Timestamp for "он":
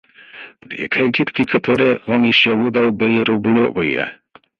2.07-2.23